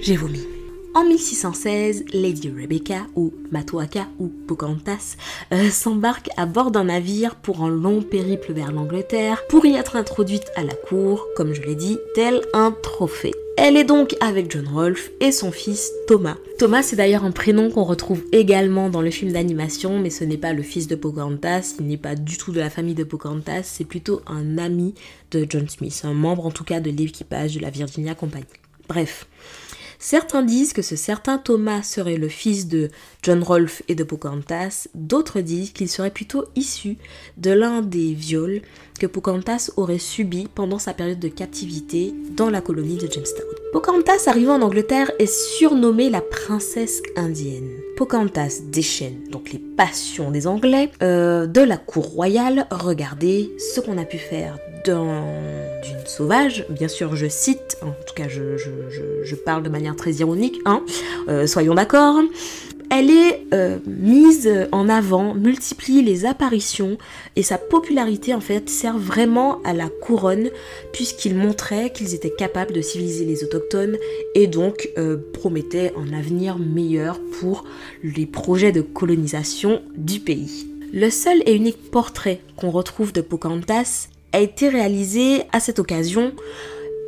J'ai 0.00 0.16
vomi. 0.16 0.55
En 0.96 1.04
1616, 1.04 2.06
Lady 2.14 2.48
Rebecca, 2.48 3.06
ou 3.16 3.30
Matuaka, 3.50 4.08
ou 4.18 4.28
Pocahontas, 4.28 5.16
euh, 5.52 5.68
s'embarque 5.68 6.30
à 6.38 6.46
bord 6.46 6.70
d'un 6.70 6.84
navire 6.84 7.34
pour 7.34 7.62
un 7.62 7.68
long 7.68 8.00
périple 8.00 8.54
vers 8.54 8.72
l'Angleterre, 8.72 9.42
pour 9.50 9.66
y 9.66 9.74
être 9.74 9.96
introduite 9.96 10.50
à 10.56 10.62
la 10.62 10.72
cour, 10.72 11.26
comme 11.36 11.52
je 11.52 11.60
l'ai 11.60 11.74
dit, 11.74 11.98
tel 12.14 12.40
un 12.54 12.72
trophée. 12.72 13.34
Elle 13.58 13.76
est 13.76 13.84
donc 13.84 14.16
avec 14.22 14.50
John 14.50 14.66
Rolfe 14.66 15.10
et 15.20 15.32
son 15.32 15.52
fils 15.52 15.92
Thomas. 16.08 16.38
Thomas, 16.58 16.82
c'est 16.82 16.96
d'ailleurs 16.96 17.24
un 17.24 17.30
prénom 17.30 17.70
qu'on 17.70 17.84
retrouve 17.84 18.24
également 18.32 18.88
dans 18.88 19.02
le 19.02 19.10
film 19.10 19.32
d'animation, 19.32 19.98
mais 19.98 20.08
ce 20.08 20.24
n'est 20.24 20.38
pas 20.38 20.54
le 20.54 20.62
fils 20.62 20.88
de 20.88 20.96
Pocahontas, 20.96 21.74
il 21.78 21.88
n'est 21.88 21.98
pas 21.98 22.14
du 22.14 22.38
tout 22.38 22.52
de 22.52 22.60
la 22.60 22.70
famille 22.70 22.94
de 22.94 23.04
Pocahontas, 23.04 23.64
c'est 23.64 23.84
plutôt 23.84 24.22
un 24.26 24.56
ami 24.56 24.94
de 25.30 25.44
John 25.46 25.68
Smith, 25.68 26.00
un 26.04 26.14
membre 26.14 26.46
en 26.46 26.50
tout 26.50 26.64
cas 26.64 26.80
de 26.80 26.88
l'équipage 26.88 27.54
de 27.54 27.60
la 27.60 27.68
Virginia 27.68 28.14
Company. 28.14 28.46
Bref. 28.88 29.26
Certains 29.98 30.42
disent 30.42 30.72
que 30.72 30.82
ce 30.82 30.96
certain 30.96 31.38
Thomas 31.38 31.82
serait 31.82 32.16
le 32.16 32.28
fils 32.28 32.68
de 32.68 32.90
John 33.22 33.42
Rolfe 33.42 33.82
et 33.88 33.94
de 33.94 34.04
Pocahontas, 34.04 34.88
d'autres 34.94 35.40
disent 35.40 35.72
qu'il 35.72 35.88
serait 35.88 36.10
plutôt 36.10 36.44
issu 36.54 36.96
de 37.36 37.50
l'un 37.50 37.82
des 37.82 38.14
viols 38.14 38.62
que 38.98 39.06
Pocahontas 39.06 39.70
aurait 39.76 39.98
subi 39.98 40.48
pendant 40.54 40.78
sa 40.78 40.94
période 40.94 41.20
de 41.20 41.28
captivité 41.28 42.14
dans 42.30 42.50
la 42.50 42.60
colonie 42.60 42.96
de 42.96 43.10
Jamestown. 43.10 43.46
Pocahontas 43.72 44.24
arrivant 44.26 44.54
en 44.54 44.62
Angleterre 44.62 45.10
est 45.18 45.26
surnommée 45.26 46.08
la 46.08 46.22
princesse 46.22 47.02
indienne. 47.16 47.68
Pocahontas 47.96 48.60
déchaîne 48.70 49.28
donc 49.30 49.52
les 49.52 49.58
passions 49.58 50.30
des 50.30 50.46
Anglais 50.46 50.90
euh, 51.02 51.46
de 51.46 51.60
la 51.60 51.76
cour 51.76 52.06
royale. 52.06 52.66
Regardez 52.70 53.52
ce 53.58 53.80
qu'on 53.80 53.98
a 53.98 54.04
pu 54.04 54.18
faire 54.18 54.58
d'une 54.86 56.06
sauvage, 56.06 56.64
bien 56.70 56.86
sûr 56.86 57.16
je 57.16 57.26
cite, 57.26 57.76
en 57.82 57.90
tout 58.06 58.14
cas 58.14 58.28
je, 58.28 59.34
parle 59.34 59.62
de 59.62 59.68
manière 59.68 59.95
très 59.96 60.12
ironique, 60.12 60.60
hein, 60.64 60.82
euh, 61.28 61.46
soyons 61.46 61.74
d'accord, 61.74 62.20
Elle 62.88 63.10
est 63.10 63.46
euh, 63.52 63.78
mise 63.86 64.48
en 64.70 64.88
avant, 64.88 65.34
multiplie 65.34 66.02
les 66.02 66.24
apparitions 66.24 66.98
et 67.34 67.42
sa 67.42 67.58
popularité 67.58 68.32
en 68.32 68.40
fait 68.40 68.70
sert 68.70 68.96
vraiment 68.96 69.60
à 69.64 69.72
la 69.72 69.88
couronne 69.88 70.50
puisqu'il 70.92 71.34
montrait 71.34 71.90
qu'ils 71.90 72.14
étaient 72.14 72.34
capables 72.38 72.72
de 72.72 72.80
civiliser 72.80 73.24
les 73.24 73.42
autochtones 73.42 73.96
et 74.36 74.46
donc 74.46 74.88
euh, 74.98 75.16
promettait 75.32 75.92
un 75.96 76.16
avenir 76.16 76.58
meilleur 76.58 77.18
pour 77.40 77.64
les 78.04 78.26
projets 78.26 78.72
de 78.72 78.82
colonisation 78.82 79.82
du 79.96 80.20
pays. 80.20 80.68
Le 80.92 81.10
seul 81.10 81.42
et 81.46 81.54
unique 81.54 81.90
portrait 81.90 82.40
qu'on 82.56 82.70
retrouve 82.70 83.12
de 83.12 83.20
Pocahontas 83.20 84.08
a 84.32 84.40
été 84.40 84.68
réalisé 84.68 85.42
à 85.52 85.60
cette 85.60 85.78
occasion 85.78 86.32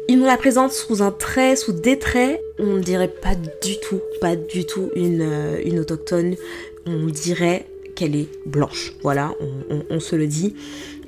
il 0.09 0.19
nous 0.19 0.25
la 0.25 0.39
présente 0.39 0.73
sous 0.73 1.03
un 1.03 1.11
trait, 1.11 1.55
sous 1.55 1.73
des 1.73 1.99
traits, 1.99 2.41
on 2.59 2.75
ne 2.75 2.81
dirait 2.81 3.09
pas 3.09 3.35
du 3.35 3.79
tout, 3.79 4.01
pas 4.23 4.37
du 4.37 4.65
tout 4.65 4.91
une, 4.97 5.21
euh, 5.21 5.81
autochtone. 5.81 6.35
On 6.87 7.07
dirait 7.07 7.67
qu'elle 7.95 8.17
est 8.17 8.29
blanche. 8.47 8.95
Voilà, 9.03 9.35
on, 9.91 10.01
se 10.01 10.17
le 10.17 10.27
dit. 10.27 10.55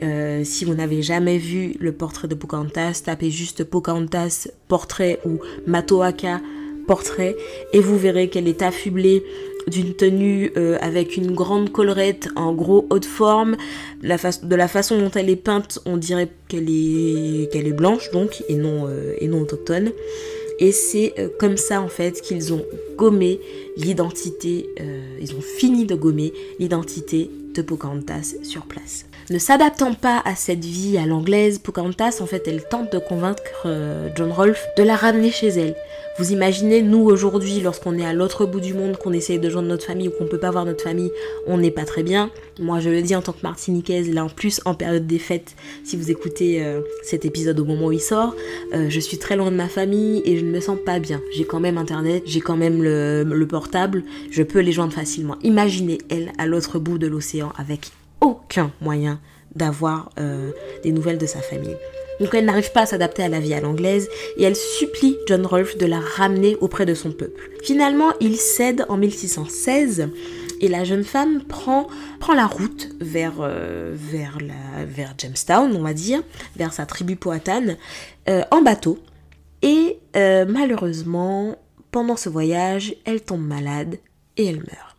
Euh, 0.03 0.43
si 0.45 0.67
vous 0.67 0.75
n'avez 0.75 1.01
jamais 1.01 1.39
vu 1.39 1.75
le 1.81 1.93
portrait 1.93 2.29
de 2.29 2.35
Pocahontas, 2.35 3.03
tapez 3.05 3.31
juste 3.31 3.65
Pocahontas 3.65 4.49
portrait 4.69 5.19
ou 5.25 5.39
Matoaka 5.67 6.41
portrait 6.87 7.37
et 7.73 7.81
vous 7.81 7.97
verrez 7.97 8.29
qu'elle 8.29 8.49
est 8.49 8.63
affublée 8.63 9.23
d'une 9.67 9.95
tenue 9.95 10.53
euh, 10.57 10.79
avec 10.81 11.17
une 11.17 11.33
grande 11.33 11.71
collerette 11.71 12.29
en 12.37 12.53
gros 12.53 12.87
haute 12.91 13.05
forme. 13.05 13.57
De 14.03 14.57
la 14.57 14.69
façon 14.69 14.99
dont 14.99 15.11
elle 15.11 15.31
est 15.31 15.37
peinte, 15.37 15.81
on 15.87 15.97
dirait 15.97 16.29
qu'elle 16.49 16.69
est, 16.69 17.53
qu'elle 17.53 17.67
est 17.67 17.73
blanche 17.73 18.11
donc 18.11 18.43
et 18.49 18.57
non, 18.57 18.87
euh, 18.89 19.41
autochtone. 19.41 19.93
Et 20.59 20.73
c'est 20.73 21.15
euh, 21.19 21.29
comme 21.39 21.57
ça 21.57 21.81
en 21.81 21.89
fait 21.89 22.21
qu'ils 22.21 22.53
ont 22.53 22.65
gommé 22.97 23.41
l'identité, 23.77 24.69
ils 25.21 25.35
ont 25.35 25.41
fini 25.41 25.87
de 25.87 25.95
gommer 25.95 26.35
l'identité 26.59 27.31
de 27.55 27.63
Pocahontas 27.63 28.35
sur 28.43 28.67
place. 28.67 29.07
Ne 29.31 29.39
s'adaptant 29.39 29.95
pas 29.95 30.21
à 30.25 30.35
cette 30.35 30.65
vie 30.65 30.99
à 30.99 31.07
l'anglaise, 31.07 31.61
Pocahontas 31.61 32.19
en 32.21 32.27
fait 32.27 32.49
elle 32.49 32.65
tente 32.65 32.93
de 32.93 32.99
convaincre 32.99 33.69
John 34.17 34.33
Rolfe 34.33 34.67
de 34.77 34.83
la 34.83 34.97
ramener 34.97 35.31
chez 35.31 35.49
elle. 35.49 35.77
Vous 36.19 36.33
imaginez, 36.33 36.83
nous 36.83 37.01
aujourd'hui, 37.01 37.61
lorsqu'on 37.61 37.97
est 37.97 38.05
à 38.05 38.13
l'autre 38.13 38.45
bout 38.45 38.61
du 38.61 38.75
monde, 38.75 38.99
qu'on 38.99 39.15
essaye 39.15 39.39
de 39.39 39.49
joindre 39.49 39.69
notre 39.69 39.87
famille 39.87 40.09
ou 40.09 40.11
qu'on 40.11 40.27
peut 40.27 40.39
pas 40.39 40.51
voir 40.51 40.67
notre 40.67 40.85
famille, 40.85 41.11
on 41.47 41.57
n'est 41.57 41.71
pas 41.71 41.85
très 41.85 42.03
bien. 42.03 42.31
Moi, 42.59 42.81
je 42.81 42.91
le 42.91 43.01
dis 43.01 43.17
en 43.17 43.23
tant 43.23 43.33
que 43.33 43.43
martiniquaise, 43.43 44.13
là 44.13 44.25
en 44.25 44.29
plus 44.29 44.61
en 44.67 44.75
période 44.75 45.07
des 45.07 45.19
fêtes, 45.19 45.55
si 45.83 45.97
vous 45.97 46.11
écoutez 46.11 46.63
euh, 46.63 46.83
cet 47.05 47.25
épisode 47.25 47.59
au 47.59 47.65
moment 47.65 47.87
où 47.87 47.93
il 47.93 48.01
sort, 48.01 48.35
euh, 48.75 48.91
je 48.91 49.01
suis 49.01 49.17
très 49.17 49.35
loin 49.37 49.51
de 49.51 49.57
ma 49.57 49.69
famille 49.69 50.21
et 50.27 50.37
je 50.37 50.45
ne 50.45 50.51
me 50.51 50.61
sens 50.61 50.77
pas 50.85 50.99
bien. 50.99 51.23
J'ai 51.33 51.45
quand 51.45 51.61
même 51.61 51.79
internet, 51.79 52.25
j'ai 52.27 52.41
quand 52.41 52.57
même 52.57 52.83
le, 52.83 53.47
portable, 53.49 54.05
je 54.31 54.43
peux 54.43 54.61
les 54.61 54.73
joindre 54.73 54.93
facilement. 54.93 55.37
Imaginez 55.43 55.99
elle 56.11 56.33
à 56.37 56.47
l'autre 56.47 56.79
bout 56.79 56.99
de 56.99 57.07
l'océan 57.07 57.53
avec 57.57 57.93
aucun 58.21 58.73
moyen 58.81 59.21
d'avoir 59.55 60.11
euh, 60.19 60.53
des 60.83 60.93
nouvelles 60.93 61.19
de 61.19 61.27
sa 61.27 61.41
famille. 61.41 61.77
Donc 62.21 62.35
elle 62.35 62.45
n'arrive 62.45 62.71
pas 62.73 62.83
à 62.83 62.87
s'adapter 62.87 63.23
à 63.23 63.29
la 63.29 63.41
vie 63.41 63.55
à 63.55 63.61
l'anglaise 63.61 64.09
et 64.37 64.45
elle 64.45 64.57
supplie 64.57 65.17
John 65.27 65.47
Rolfe 65.47 65.79
de 65.79 65.87
la 65.87 66.01
ramener 66.01 66.57
auprès 66.61 66.85
de 66.85 66.95
son 66.95 67.13
peuple. 67.13 67.51
Finalement, 67.63 68.13
il 68.21 68.37
cède 68.37 68.85
en 68.89 68.99
1616 68.99 70.09
et 70.61 70.69
la 70.69 70.85
jeune 70.85 71.05
femme 71.05 71.43
prend, 71.45 71.89
la 72.35 72.47
route 72.47 72.91
vers, 73.01 73.37
euh, 73.41 73.93
vers, 73.95 74.39
la, 74.41 74.85
vers 74.85 75.15
Jamestown, 75.17 75.75
on 75.75 75.83
va 75.83 75.95
dire, 75.95 76.23
vers 76.57 76.75
sa 76.75 76.85
tribu 76.85 77.17
poatane, 77.17 77.77
euh, 78.29 78.43
en 78.51 78.61
bateau. 78.61 78.99
Et 79.63 79.99
malheureusement, 80.15 81.57
pendant 81.91 82.17
ce 82.17 82.29
voyage, 82.29 82.95
elle 83.05 83.21
tombe 83.21 83.47
malade 83.47 83.99
et 84.37 84.47
elle 84.47 84.59
meurt. 84.59 84.90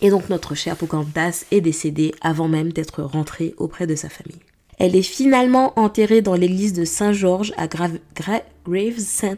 Et 0.00 0.10
donc 0.10 0.28
notre 0.28 0.54
chère 0.54 0.76
Pocahontas 0.76 1.44
est 1.50 1.60
décédée 1.60 2.14
avant 2.20 2.48
même 2.48 2.72
d'être 2.72 3.02
rentrée 3.02 3.54
auprès 3.58 3.86
de 3.86 3.94
sa 3.94 4.08
famille. 4.08 4.40
Elle 4.78 4.96
est 4.96 5.02
finalement 5.02 5.78
enterrée 5.78 6.20
dans 6.20 6.34
l'église 6.34 6.72
de 6.72 6.84
Saint-Georges 6.84 7.52
à 7.56 7.68
Gravesend, 7.68 9.36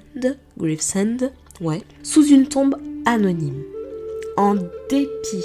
Gravesend 0.58 1.30
ouais, 1.60 1.82
sous 2.02 2.26
une 2.26 2.48
tombe 2.48 2.76
anonyme. 3.04 3.62
En 4.36 4.54
dépit 4.54 5.44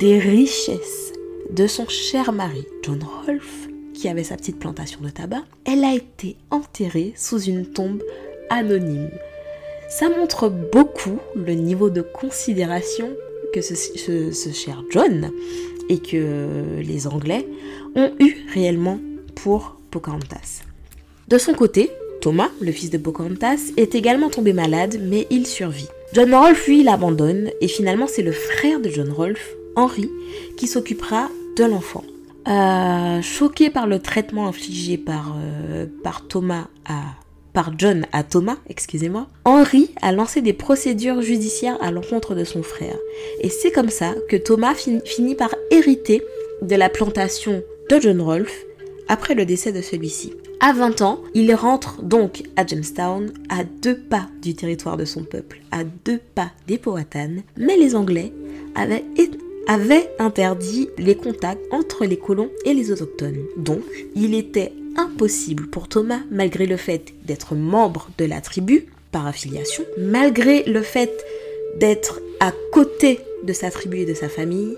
des 0.00 0.18
richesses 0.18 1.12
de 1.50 1.66
son 1.66 1.88
cher 1.88 2.32
mari, 2.32 2.66
John 2.82 3.02
Rolfe, 3.02 3.68
qui 3.94 4.08
avait 4.08 4.24
sa 4.24 4.36
petite 4.36 4.58
plantation 4.58 5.00
de 5.00 5.10
tabac, 5.10 5.42
elle 5.64 5.84
a 5.84 5.94
été 5.94 6.36
enterrée 6.50 7.14
sous 7.16 7.40
une 7.40 7.66
tombe 7.66 8.02
anonyme. 8.50 9.10
Ça 9.88 10.08
montre 10.08 10.48
beaucoup 10.48 11.18
le 11.34 11.54
niveau 11.54 11.90
de 11.90 12.02
considération 12.02 13.10
ce 13.60 14.52
cher 14.52 14.82
John 14.90 15.30
et 15.88 15.98
que 15.98 16.80
les 16.80 17.06
Anglais 17.06 17.46
ont 17.94 18.12
eu 18.20 18.36
réellement 18.52 18.98
pour 19.34 19.76
Pocahontas. 19.90 20.62
De 21.28 21.38
son 21.38 21.54
côté, 21.54 21.90
Thomas, 22.20 22.50
le 22.60 22.72
fils 22.72 22.90
de 22.90 22.98
Pocahontas, 22.98 23.72
est 23.76 23.94
également 23.94 24.28
tombé 24.28 24.52
malade, 24.52 25.00
mais 25.02 25.26
il 25.30 25.46
survit. 25.46 25.88
John 26.14 26.34
Rolfe, 26.34 26.66
lui, 26.66 26.82
l'abandonne, 26.82 27.50
et 27.60 27.68
finalement 27.68 28.06
c'est 28.06 28.22
le 28.22 28.32
frère 28.32 28.80
de 28.80 28.88
John 28.88 29.10
Rolfe, 29.10 29.54
Henry, 29.76 30.10
qui 30.56 30.66
s'occupera 30.66 31.28
de 31.56 31.64
l'enfant. 31.64 32.04
Euh, 32.48 33.20
choqué 33.20 33.68
par 33.68 33.86
le 33.86 33.98
traitement 33.98 34.48
infligé 34.48 34.96
par, 34.96 35.36
euh, 35.38 35.86
par 36.02 36.26
Thomas 36.26 36.68
à 36.86 37.02
par 37.58 37.72
John 37.76 38.06
à 38.12 38.22
Thomas, 38.22 38.58
excusez-moi, 38.68 39.26
Henry 39.44 39.90
a 40.00 40.12
lancé 40.12 40.42
des 40.42 40.52
procédures 40.52 41.22
judiciaires 41.22 41.76
à 41.80 41.90
l'encontre 41.90 42.36
de 42.36 42.44
son 42.44 42.62
frère. 42.62 42.96
Et 43.40 43.48
c'est 43.48 43.72
comme 43.72 43.88
ça 43.88 44.14
que 44.28 44.36
Thomas 44.36 44.76
finit 44.76 45.34
par 45.34 45.52
hériter 45.72 46.22
de 46.62 46.76
la 46.76 46.88
plantation 46.88 47.64
de 47.90 48.00
John 48.00 48.20
Rolfe 48.20 48.64
après 49.08 49.34
le 49.34 49.44
décès 49.44 49.72
de 49.72 49.82
celui-ci. 49.82 50.34
À 50.60 50.72
20 50.72 51.02
ans, 51.02 51.20
il 51.34 51.52
rentre 51.52 52.00
donc 52.00 52.44
à 52.54 52.64
Jamestown, 52.64 53.32
à 53.48 53.64
deux 53.64 53.98
pas 53.98 54.28
du 54.40 54.54
territoire 54.54 54.96
de 54.96 55.04
son 55.04 55.24
peuple, 55.24 55.60
à 55.72 55.82
deux 55.82 56.20
pas 56.36 56.52
des 56.68 56.78
Powhatan, 56.78 57.42
mais 57.56 57.76
les 57.76 57.96
Anglais 57.96 58.32
avaient, 58.76 59.04
avaient 59.66 60.08
interdit 60.20 60.90
les 60.96 61.16
contacts 61.16 61.66
entre 61.72 62.04
les 62.04 62.18
colons 62.18 62.50
et 62.64 62.72
les 62.72 62.92
autochtones. 62.92 63.42
Donc, 63.56 63.82
il 64.14 64.36
était 64.36 64.72
impossible 64.96 65.68
pour 65.68 65.88
Thomas, 65.88 66.20
malgré 66.30 66.66
le 66.66 66.76
fait 66.76 67.14
d'être 67.24 67.54
membre 67.54 68.08
de 68.18 68.24
la 68.24 68.40
tribu 68.40 68.86
par 69.12 69.26
affiliation, 69.26 69.84
malgré 69.98 70.64
le 70.64 70.82
fait 70.82 71.24
d'être 71.76 72.20
à 72.40 72.52
côté 72.72 73.20
de 73.44 73.52
sa 73.52 73.70
tribu 73.70 73.98
et 74.00 74.06
de 74.06 74.14
sa 74.14 74.28
famille, 74.28 74.76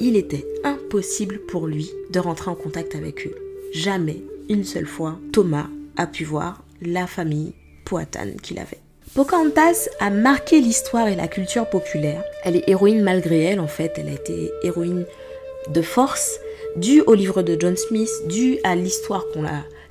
il 0.00 0.16
était 0.16 0.46
impossible 0.64 1.38
pour 1.40 1.66
lui 1.66 1.90
de 2.10 2.18
rentrer 2.18 2.50
en 2.50 2.54
contact 2.54 2.94
avec 2.94 3.26
eux. 3.26 3.34
Jamais, 3.72 4.22
une 4.48 4.64
seule 4.64 4.86
fois, 4.86 5.18
Thomas 5.32 5.68
a 5.96 6.06
pu 6.06 6.24
voir 6.24 6.62
la 6.80 7.06
famille 7.06 7.54
Poitane 7.84 8.36
qu'il 8.42 8.58
avait. 8.58 8.80
Pocahontas 9.14 9.88
a 10.00 10.10
marqué 10.10 10.60
l'histoire 10.60 11.08
et 11.08 11.16
la 11.16 11.28
culture 11.28 11.68
populaire. 11.68 12.24
Elle 12.44 12.56
est 12.56 12.68
héroïne 12.68 13.02
malgré 13.02 13.42
elle, 13.42 13.60
en 13.60 13.66
fait, 13.66 13.92
elle 13.96 14.08
a 14.08 14.12
été 14.12 14.50
héroïne 14.62 15.04
de 15.68 15.82
force, 15.82 16.38
dû 16.76 17.00
au 17.02 17.14
livre 17.14 17.42
de 17.42 17.56
John 17.58 17.76
Smith, 17.76 18.10
dû 18.28 18.58
à 18.64 18.74
l'histoire 18.74 19.24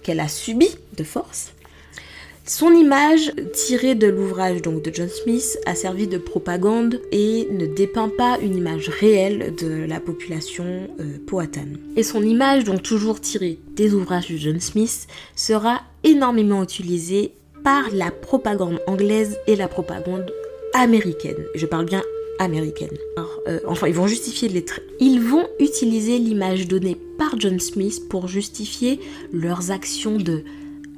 qu'elle 0.04 0.20
a, 0.20 0.28
subie 0.28 0.76
de 0.98 1.04
force. 1.04 1.54
Son 2.46 2.74
image, 2.74 3.32
tirée 3.54 3.96
de 3.96 4.08
l'ouvrage 4.08 4.62
donc 4.62 4.82
de 4.82 4.92
John 4.94 5.08
Smith, 5.08 5.58
a 5.66 5.76
servi 5.76 6.08
de 6.08 6.18
propagande 6.18 7.00
et 7.12 7.48
ne 7.52 7.68
dépeint 7.68 8.10
pas 8.10 8.40
une 8.42 8.58
image 8.58 8.90
réelle 8.90 9.54
de 9.56 9.86
la 9.86 10.00
population 10.00 10.66
euh, 11.00 11.18
poatane. 11.28 11.78
Et 11.96 12.04
son 12.04 12.24
image, 12.24 12.64
donc 12.64 12.82
toujours 12.82 13.22
tirée 13.22 13.60
des 13.76 13.94
ouvrages 13.94 14.30
de 14.30 14.38
John 14.38 14.60
Smith, 14.60 15.08
sera 15.36 15.82
énormément 16.04 16.64
utilisée 16.64 17.34
par 17.64 17.84
la 17.94 18.10
propagande 18.10 18.82
anglaise 18.88 19.38
et 19.46 19.56
la 19.56 19.68
propagande 19.68 20.32
américaine. 20.74 21.46
Je 21.56 21.66
parle 21.68 21.86
bien 21.86 22.02
américaine. 22.42 22.98
Euh, 23.48 23.60
enfin, 23.68 23.88
ils 23.88 23.94
vont 23.94 24.08
justifier 24.08 24.50
les. 24.50 24.66
Ils 25.00 25.22
vont 25.22 25.48
utiliser 25.60 26.18
l'image 26.18 26.68
donnée 26.68 26.98
par 27.18 27.40
John 27.40 27.60
Smith 27.60 28.08
pour 28.10 28.28
justifier 28.28 29.00
leurs 29.32 29.72
actions 29.72 30.18
de, 30.18 30.44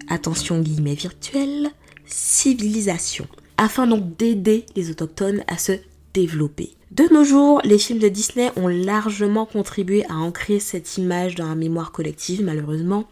attention 0.10 0.60
guillemets 0.60 0.96
virtuelles, 0.96 1.70
civilisation, 2.06 3.28
afin 3.58 3.88
donc 3.88 4.18
d'aider 4.18 4.66
les 4.76 4.90
autochtones 4.90 5.44
à 5.48 5.58
se 5.58 5.74
développer. 6.14 6.72
De 6.92 7.12
nos 7.12 7.24
jours, 7.24 7.60
les 7.64 7.80
films 7.80 8.00
de 8.00 8.08
Disney 8.08 8.52
ont 8.56 8.68
largement 8.68 9.46
contribué 9.46 10.06
à 10.10 10.18
ancrer 10.18 10.60
cette 10.60 10.98
image 10.98 11.36
dans 11.36 11.48
la 11.48 11.56
mémoire 11.56 11.92
collective, 11.92 12.44
malheureusement. 12.44 13.06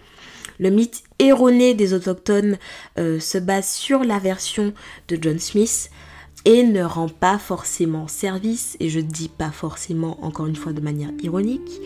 Le 0.59 0.69
mythe 0.69 1.01
erroné 1.17 1.73
des 1.73 1.95
autochtones 1.95 2.59
euh, 2.99 3.19
se 3.19 3.39
base 3.39 3.67
sur 3.67 4.03
la 4.03 4.19
version 4.19 4.73
de 5.07 5.17
John 5.19 5.39
Smith, 5.39 5.89
et 6.45 6.63
ne 6.63 6.83
rend 6.83 7.09
pas 7.09 7.37
forcément 7.37 8.07
service, 8.07 8.77
et 8.79 8.89
je 8.89 8.99
dis 8.99 9.29
pas 9.29 9.51
forcément 9.51 10.23
encore 10.23 10.47
une 10.47 10.55
fois 10.55 10.73
de 10.73 10.81
manière 10.81 11.11
ironique, 11.21 11.81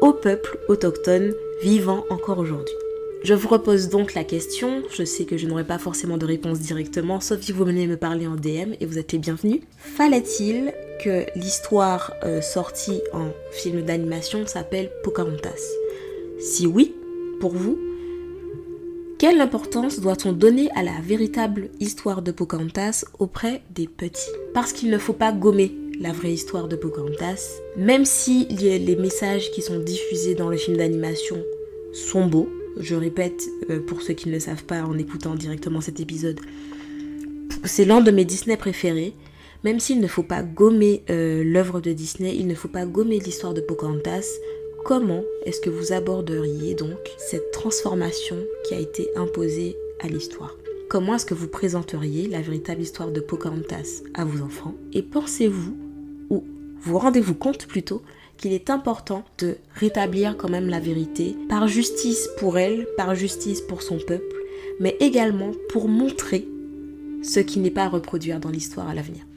au 0.00 0.12
peuple 0.12 0.58
autochtone 0.68 1.34
vivant 1.62 2.04
encore 2.10 2.38
aujourd'hui. 2.38 2.74
Je 3.24 3.34
vous 3.34 3.48
repose 3.48 3.88
donc 3.88 4.14
la 4.14 4.22
question, 4.22 4.82
je 4.96 5.02
sais 5.02 5.24
que 5.24 5.36
je 5.36 5.46
n'aurai 5.46 5.64
pas 5.64 5.78
forcément 5.78 6.18
de 6.18 6.24
réponse 6.24 6.60
directement, 6.60 7.20
sauf 7.20 7.40
si 7.40 7.50
vous 7.50 7.64
venez 7.64 7.86
me 7.88 7.96
parler 7.96 8.28
en 8.28 8.36
DM 8.36 8.74
et 8.80 8.86
vous 8.86 8.98
êtes 8.98 9.12
les 9.12 9.18
bienvenus. 9.18 9.60
Fallait-il 9.76 10.72
que 11.02 11.26
l'histoire 11.36 12.12
euh, 12.22 12.40
sortie 12.40 13.00
en 13.12 13.30
film 13.50 13.82
d'animation 13.82 14.46
s'appelle 14.46 14.90
Pocahontas? 15.02 15.62
Si 16.38 16.66
oui, 16.68 16.94
pour 17.40 17.54
vous, 17.54 17.76
quelle 19.18 19.40
importance 19.40 19.98
doit-on 19.98 20.32
donner 20.32 20.70
à 20.76 20.84
la 20.84 21.00
véritable 21.02 21.70
histoire 21.80 22.22
de 22.22 22.30
Pocahontas 22.30 23.04
auprès 23.18 23.62
des 23.74 23.88
petits? 23.88 24.30
Parce 24.54 24.72
qu'il 24.72 24.90
ne 24.90 24.98
faut 24.98 25.12
pas 25.12 25.32
gommer 25.32 25.74
la 26.00 26.12
vraie 26.12 26.32
histoire 26.32 26.68
de 26.68 26.76
Pocahontas, 26.76 27.60
même 27.76 28.04
si 28.04 28.46
les 28.46 28.96
messages 28.96 29.50
qui 29.50 29.60
sont 29.60 29.80
diffusés 29.80 30.36
dans 30.36 30.48
le 30.48 30.56
film 30.56 30.76
d'animation 30.76 31.36
sont 31.92 32.26
beaux, 32.26 32.48
je 32.78 32.94
répète 32.94 33.48
euh, 33.70 33.80
pour 33.80 34.02
ceux 34.02 34.14
qui 34.14 34.28
ne 34.28 34.34
le 34.34 34.40
savent 34.40 34.64
pas 34.64 34.82
en 34.82 34.96
écoutant 34.96 35.34
directement 35.34 35.80
cet 35.80 35.98
épisode, 35.98 36.38
c'est 37.64 37.84
l'un 37.84 38.00
de 38.00 38.12
mes 38.12 38.24
Disney 38.24 38.56
préférés. 38.56 39.14
Même 39.64 39.80
s'il 39.80 39.98
ne 39.98 40.06
faut 40.06 40.22
pas 40.22 40.44
gommer 40.44 41.02
euh, 41.10 41.42
l'œuvre 41.42 41.80
de 41.80 41.92
Disney, 41.92 42.36
il 42.38 42.46
ne 42.46 42.54
faut 42.54 42.68
pas 42.68 42.86
gommer 42.86 43.18
l'histoire 43.18 43.54
de 43.54 43.60
Pocahontas, 43.60 44.26
comment 44.88 45.22
est-ce 45.44 45.60
que 45.60 45.68
vous 45.68 45.92
aborderiez 45.92 46.72
donc 46.72 46.96
cette 47.18 47.50
transformation 47.50 48.38
qui 48.64 48.72
a 48.72 48.78
été 48.78 49.10
imposée 49.16 49.76
à 50.00 50.08
l'histoire? 50.08 50.56
Comment 50.88 51.16
est-ce 51.16 51.26
que 51.26 51.34
vous 51.34 51.46
présenteriez 51.46 52.26
la 52.26 52.40
véritable 52.40 52.80
histoire 52.80 53.10
de 53.10 53.20
Pocahontas 53.20 54.00
à 54.14 54.24
vos 54.24 54.42
enfants? 54.42 54.72
Et 54.94 55.02
pensez-vous, 55.02 55.76
ou 56.30 56.42
vous 56.80 56.98
rendez-vous 56.98 57.34
compte 57.34 57.66
plutôt, 57.66 58.00
qu'il 58.38 58.54
est 58.54 58.70
important 58.70 59.24
de 59.36 59.56
rétablir 59.74 60.38
quand 60.38 60.48
même 60.48 60.70
la 60.70 60.80
vérité 60.80 61.36
par 61.50 61.68
justice 61.68 62.30
pour 62.38 62.56
elle, 62.56 62.88
par 62.96 63.14
justice 63.14 63.60
pour 63.60 63.82
son 63.82 63.98
peuple, 63.98 64.36
mais 64.80 64.96
également 65.00 65.50
pour 65.68 65.86
montrer 65.86 66.48
ce 67.22 67.40
qui 67.40 67.58
n'est 67.58 67.70
pas 67.70 67.84
à 67.84 67.88
reproduire 67.90 68.40
dans 68.40 68.48
l'histoire 68.48 68.88
à 68.88 68.94
l'avenir? 68.94 69.27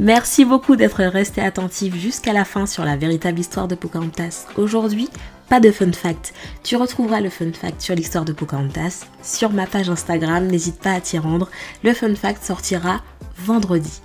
Merci 0.00 0.44
beaucoup 0.44 0.76
d'être 0.76 1.02
resté 1.02 1.40
attentif 1.40 1.96
jusqu'à 1.96 2.32
la 2.32 2.44
fin 2.44 2.66
sur 2.66 2.84
la 2.84 2.96
véritable 2.96 3.40
histoire 3.40 3.66
de 3.66 3.74
Pocahontas. 3.74 4.46
Aujourd'hui, 4.56 5.08
pas 5.48 5.58
de 5.58 5.72
fun 5.72 5.90
fact. 5.90 6.32
Tu 6.62 6.76
retrouveras 6.76 7.20
le 7.20 7.30
fun 7.30 7.50
fact 7.52 7.80
sur 7.80 7.96
l'histoire 7.96 8.24
de 8.24 8.32
Pocahontas 8.32 9.06
sur 9.24 9.50
ma 9.50 9.66
page 9.66 9.90
Instagram, 9.90 10.46
n'hésite 10.46 10.78
pas 10.78 10.92
à 10.92 11.00
t'y 11.00 11.18
rendre. 11.18 11.50
Le 11.82 11.92
fun 11.94 12.14
fact 12.14 12.44
sortira 12.44 13.02
vendredi. 13.38 14.00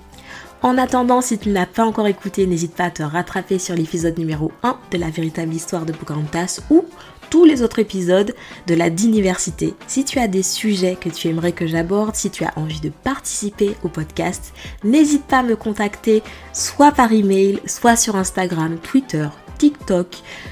En 0.63 0.79
attendant, 0.79 1.21
si 1.21 1.38
tu 1.38 1.50
n'as 1.50 1.67
pas 1.67 1.85
encore 1.85 2.07
écouté, 2.07 2.47
n'hésite 2.47 2.73
pas 2.73 2.85
à 2.85 2.89
te 2.89 3.03
rattraper 3.03 3.59
sur 3.59 3.75
l'épisode 3.75 4.17
numéro 4.17 4.51
1 4.63 4.75
de 4.89 4.97
la 4.97 5.12
véritable 5.12 5.53
histoire 5.53 5.85
de 5.85 5.91
Pocahontas 5.91 6.62
ou 6.71 6.85
tous 7.33 7.45
les 7.45 7.63
autres 7.63 7.79
épisodes 7.79 8.35
de 8.67 8.75
la 8.75 8.91
Diniversité. 8.91 9.73
Si 9.87 10.05
tu 10.05 10.19
as 10.19 10.27
des 10.27 10.43
sujets 10.43 10.95
que 10.95 11.09
tu 11.09 11.29
aimerais 11.29 11.51
que 11.51 11.65
j'aborde, 11.65 12.15
si 12.15 12.29
tu 12.29 12.43
as 12.43 12.53
envie 12.59 12.79
de 12.79 12.91
participer 12.91 13.75
au 13.83 13.87
podcast, 13.87 14.53
n'hésite 14.83 15.23
pas 15.23 15.39
à 15.39 15.43
me 15.43 15.55
contacter 15.55 16.21
soit 16.53 16.91
par 16.91 17.11
email, 17.11 17.59
soit 17.65 17.95
sur 17.95 18.17
Instagram, 18.17 18.77
Twitter, 18.77 19.29
TikTok. 19.57 20.09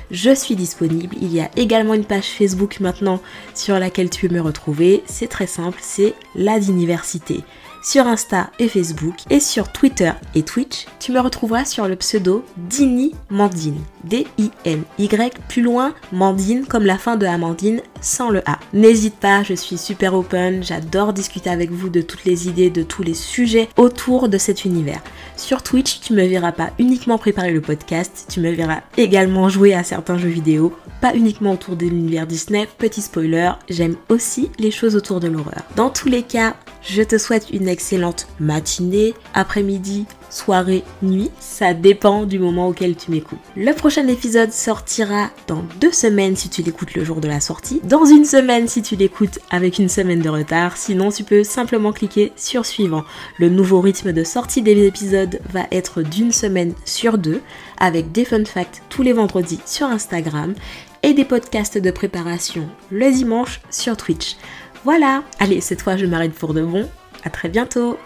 Je 0.09 0.33
suis 0.33 0.55
disponible. 0.55 1.15
Il 1.21 1.31
y 1.31 1.39
a 1.39 1.51
également 1.55 1.93
une 1.93 2.03
page 2.03 2.29
Facebook 2.29 2.79
maintenant 2.79 3.21
sur 3.53 3.77
laquelle 3.77 4.09
tu 4.09 4.27
peux 4.27 4.33
me 4.33 4.41
retrouver. 4.41 5.03
C'est 5.05 5.29
très 5.29 5.45
simple, 5.45 5.77
c'est 5.83 6.15
la 6.33 6.59
Diniversité 6.59 7.43
sur 7.81 8.07
Insta 8.07 8.49
et 8.59 8.67
Facebook 8.67 9.15
et 9.29 9.39
sur 9.39 9.71
Twitter 9.71 10.11
et 10.35 10.43
Twitch, 10.43 10.85
tu 10.99 11.11
me 11.11 11.19
retrouveras 11.19 11.65
sur 11.65 11.87
le 11.87 11.95
pseudo 11.95 12.45
Dini 12.57 13.15
Mandine. 13.29 13.79
D-I-N-Y 14.03 15.39
plus 15.47 15.61
loin 15.61 15.93
Mandine 16.11 16.65
comme 16.65 16.85
la 16.85 16.97
fin 16.97 17.15
de 17.15 17.25
Amandine 17.25 17.81
sans 18.01 18.29
le 18.29 18.41
A. 18.49 18.59
N'hésite 18.73 19.15
pas, 19.15 19.43
je 19.43 19.53
suis 19.53 19.77
super 19.77 20.13
open, 20.13 20.63
j'adore 20.63 21.13
discuter 21.13 21.49
avec 21.49 21.71
vous 21.71 21.89
de 21.89 22.01
toutes 22.01 22.25
les 22.25 22.47
idées, 22.47 22.69
de 22.69 22.83
tous 22.83 23.03
les 23.03 23.13
sujets 23.13 23.69
autour 23.77 24.27
de 24.27 24.37
cet 24.37 24.65
univers. 24.65 25.01
Sur 25.37 25.63
Twitch, 25.63 26.01
tu 26.01 26.13
me 26.13 26.25
verras 26.25 26.51
pas 26.51 26.71
uniquement 26.79 27.17
préparer 27.17 27.51
le 27.51 27.61
podcast, 27.61 28.25
tu 28.29 28.39
me 28.39 28.51
verras 28.51 28.81
également 28.97 29.49
jouer 29.49 29.73
à 29.73 29.83
certains 29.83 30.17
jeux 30.17 30.27
vidéo, 30.27 30.73
pas 30.99 31.15
uniquement 31.15 31.53
autour 31.53 31.75
de 31.75 31.85
l'univers 31.85 32.27
Disney, 32.27 32.67
petit 32.77 33.01
spoiler, 33.01 33.51
j'aime 33.69 33.95
aussi 34.09 34.49
les 34.59 34.71
choses 34.71 34.95
autour 34.95 35.19
de 35.19 35.27
l'horreur. 35.27 35.63
Dans 35.75 35.89
tous 35.89 36.09
les 36.09 36.23
cas, 36.23 36.55
je 36.81 37.03
te 37.03 37.17
souhaite 37.17 37.49
une 37.51 37.67
excellente 37.67 38.27
matinée, 38.39 39.13
après-midi, 39.33 40.05
soirée, 40.31 40.83
nuit. 41.01 41.29
Ça 41.39 41.73
dépend 41.73 42.25
du 42.25 42.39
moment 42.39 42.67
auquel 42.67 42.95
tu 42.95 43.11
m'écoutes. 43.11 43.39
Le 43.55 43.73
prochain 43.73 44.07
épisode 44.07 44.51
sortira 44.51 45.29
dans 45.47 45.63
deux 45.79 45.91
semaines 45.91 46.35
si 46.35 46.49
tu 46.49 46.63
l'écoutes 46.63 46.95
le 46.95 47.03
jour 47.03 47.21
de 47.21 47.27
la 47.27 47.39
sortie. 47.39 47.81
Dans 47.83 48.05
une 48.05 48.25
semaine 48.25 48.67
si 48.67 48.81
tu 48.81 48.95
l'écoutes 48.95 49.39
avec 49.49 49.77
une 49.77 49.89
semaine 49.89 50.21
de 50.21 50.29
retard. 50.29 50.77
Sinon, 50.77 51.11
tu 51.11 51.23
peux 51.23 51.43
simplement 51.43 51.91
cliquer 51.91 52.31
sur 52.35 52.65
suivant. 52.65 53.03
Le 53.37 53.49
nouveau 53.49 53.81
rythme 53.81 54.13
de 54.13 54.23
sortie 54.23 54.61
des 54.61 54.87
épisodes 54.87 55.39
va 55.51 55.65
être 55.71 56.01
d'une 56.01 56.31
semaine 56.31 56.73
sur 56.85 57.17
deux 57.17 57.41
avec 57.77 58.11
des 58.11 58.25
fun 58.25 58.45
facts 58.45 58.81
tous 58.89 59.03
les 59.03 59.13
vendredis 59.13 59.59
sur 59.65 59.87
Instagram 59.87 60.53
et 61.03 61.13
des 61.13 61.25
podcasts 61.25 61.77
de 61.77 61.91
préparation 61.91 62.67
le 62.89 63.11
dimanche 63.11 63.61
sur 63.69 63.97
Twitch. 63.97 64.37
Voilà, 64.83 65.23
allez, 65.39 65.61
cette 65.61 65.81
fois 65.81 65.97
je 65.97 66.05
m'arrête 66.05 66.33
pour 66.33 66.53
de 66.53 66.61
bon. 66.61 66.87
À 67.23 67.29
très 67.29 67.49
bientôt 67.49 67.97